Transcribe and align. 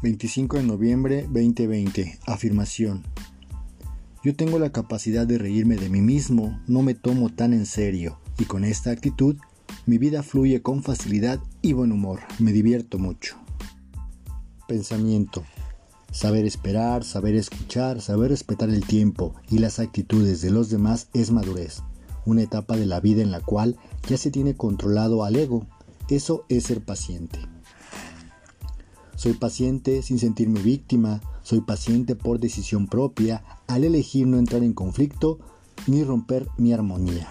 25 0.00 0.58
de 0.58 0.62
noviembre 0.62 1.22
2020. 1.22 2.20
Afirmación. 2.24 3.02
Yo 4.22 4.36
tengo 4.36 4.60
la 4.60 4.70
capacidad 4.70 5.26
de 5.26 5.38
reírme 5.38 5.74
de 5.74 5.90
mí 5.90 6.00
mismo, 6.00 6.60
no 6.68 6.82
me 6.82 6.94
tomo 6.94 7.30
tan 7.30 7.52
en 7.52 7.66
serio 7.66 8.20
y 8.38 8.44
con 8.44 8.64
esta 8.64 8.92
actitud 8.92 9.36
mi 9.86 9.98
vida 9.98 10.22
fluye 10.22 10.62
con 10.62 10.84
facilidad 10.84 11.40
y 11.62 11.72
buen 11.72 11.90
humor, 11.90 12.20
me 12.38 12.52
divierto 12.52 13.00
mucho. 13.00 13.38
Pensamiento. 14.68 15.42
Saber 16.12 16.46
esperar, 16.46 17.02
saber 17.02 17.34
escuchar, 17.34 18.00
saber 18.00 18.30
respetar 18.30 18.70
el 18.70 18.86
tiempo 18.86 19.34
y 19.50 19.58
las 19.58 19.80
actitudes 19.80 20.40
de 20.42 20.52
los 20.52 20.70
demás 20.70 21.08
es 21.12 21.32
madurez, 21.32 21.82
una 22.24 22.42
etapa 22.42 22.76
de 22.76 22.86
la 22.86 23.00
vida 23.00 23.22
en 23.22 23.32
la 23.32 23.40
cual 23.40 23.76
ya 24.08 24.16
se 24.16 24.30
tiene 24.30 24.54
controlado 24.54 25.24
al 25.24 25.34
ego. 25.34 25.66
Eso 26.08 26.44
es 26.48 26.64
ser 26.64 26.82
paciente. 26.82 27.40
Soy 29.18 29.32
paciente 29.32 30.02
sin 30.02 30.20
sentirme 30.20 30.62
víctima, 30.62 31.20
soy 31.42 31.60
paciente 31.60 32.14
por 32.14 32.38
decisión 32.38 32.86
propia 32.86 33.42
al 33.66 33.82
elegir 33.82 34.28
no 34.28 34.38
entrar 34.38 34.62
en 34.62 34.72
conflicto 34.72 35.40
ni 35.88 36.04
romper 36.04 36.46
mi 36.56 36.72
armonía. 36.72 37.28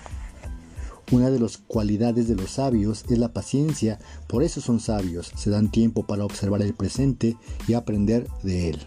Una 1.14 1.30
de 1.30 1.40
las 1.40 1.58
cualidades 1.58 2.28
de 2.28 2.36
los 2.36 2.52
sabios 2.52 3.05
es 3.09 3.18
la 3.18 3.31
paciencia, 3.31 4.00
por 4.28 4.44
eso 4.44 4.59
son 4.59 4.81
sabios, 4.81 5.31
se 5.38 5.50
dan 5.50 5.72
tiempo 5.72 6.05
para 6.05 6.26
observar 6.26 6.62
el 6.62 6.73
presente 6.73 7.38
y 7.70 7.73
aprender 7.76 8.28
de 8.44 8.72
él. 8.72 8.86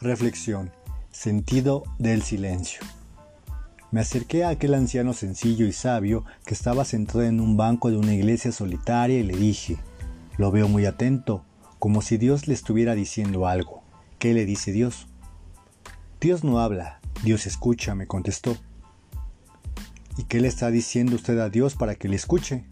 Reflexión. 0.00 0.72
Sentido 1.10 1.82
del 1.98 2.22
silencio. 2.22 2.80
Me 3.90 4.00
acerqué 4.00 4.44
a 4.44 4.48
aquel 4.48 4.72
anciano 4.72 5.12
sencillo 5.12 5.66
y 5.66 5.72
sabio 5.72 6.24
que 6.46 6.54
estaba 6.54 6.86
sentado 6.86 7.24
en 7.24 7.40
un 7.40 7.58
banco 7.58 7.90
de 7.90 7.98
una 7.98 8.14
iglesia 8.14 8.52
solitaria 8.52 9.18
y 9.18 9.22
le 9.22 9.36
dije, 9.36 9.76
lo 10.38 10.50
veo 10.50 10.68
muy 10.68 10.86
atento, 10.86 11.44
como 11.78 12.02
si 12.02 12.16
Dios 12.16 12.48
le 12.48 12.54
estuviera 12.54 12.94
diciendo 12.94 13.46
algo. 13.46 13.82
¿Qué 14.18 14.34
le 14.34 14.46
dice 14.46 14.72
Dios? 14.72 15.08
Dios 16.20 16.44
no 16.44 16.60
habla, 16.60 17.00
Dios 17.22 17.46
escucha, 17.46 17.94
me 17.94 18.06
contestó. 18.06 18.56
¿Y 20.16 20.24
qué 20.24 20.40
le 20.40 20.48
está 20.48 20.70
diciendo 20.70 21.16
usted 21.16 21.38
a 21.38 21.50
Dios 21.50 21.74
para 21.74 21.94
que 21.94 22.08
le 22.08 22.16
escuche? 22.16 22.64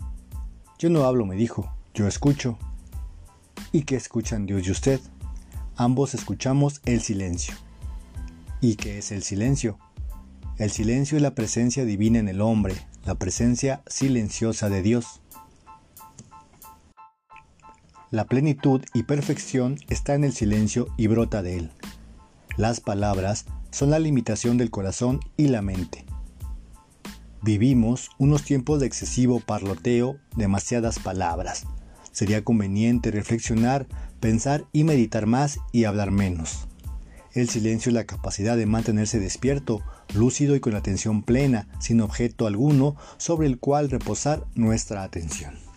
Yo 0.78 0.90
no 0.90 1.04
hablo, 1.04 1.26
me 1.26 1.36
dijo, 1.36 1.70
yo 1.94 2.06
escucho. 2.06 2.58
¿Y 3.72 3.82
qué 3.82 3.96
escuchan 3.96 4.46
Dios 4.46 4.66
y 4.66 4.70
usted? 4.70 5.00
Ambos 5.76 6.14
escuchamos 6.14 6.80
el 6.84 7.00
silencio. 7.00 7.54
¿Y 8.60 8.76
qué 8.76 8.98
es 8.98 9.12
el 9.12 9.22
silencio? 9.22 9.78
El 10.56 10.70
silencio 10.70 11.16
es 11.16 11.22
la 11.22 11.34
presencia 11.34 11.84
divina 11.84 12.18
en 12.18 12.28
el 12.28 12.40
hombre, 12.40 12.74
la 13.04 13.16
presencia 13.16 13.82
silenciosa 13.86 14.68
de 14.68 14.82
Dios. 14.82 15.20
La 18.14 18.26
plenitud 18.26 18.80
y 18.94 19.02
perfección 19.02 19.76
está 19.88 20.14
en 20.14 20.22
el 20.22 20.32
silencio 20.32 20.86
y 20.96 21.08
brota 21.08 21.42
de 21.42 21.56
él. 21.56 21.70
Las 22.56 22.78
palabras 22.78 23.44
son 23.72 23.90
la 23.90 23.98
limitación 23.98 24.56
del 24.56 24.70
corazón 24.70 25.18
y 25.36 25.48
la 25.48 25.62
mente. 25.62 26.04
Vivimos 27.42 28.10
unos 28.18 28.44
tiempos 28.44 28.78
de 28.78 28.86
excesivo 28.86 29.40
parloteo, 29.40 30.16
demasiadas 30.36 31.00
palabras. 31.00 31.64
Sería 32.12 32.44
conveniente 32.44 33.10
reflexionar, 33.10 33.88
pensar 34.20 34.64
y 34.72 34.84
meditar 34.84 35.26
más 35.26 35.58
y 35.72 35.82
hablar 35.82 36.12
menos. 36.12 36.68
El 37.32 37.48
silencio 37.48 37.90
es 37.90 37.94
la 37.94 38.04
capacidad 38.04 38.56
de 38.56 38.66
mantenerse 38.66 39.18
despierto, 39.18 39.82
lúcido 40.14 40.54
y 40.54 40.60
con 40.60 40.76
atención 40.76 41.24
plena, 41.24 41.66
sin 41.80 42.00
objeto 42.00 42.46
alguno 42.46 42.94
sobre 43.16 43.48
el 43.48 43.58
cual 43.58 43.90
reposar 43.90 44.46
nuestra 44.54 45.02
atención. 45.02 45.73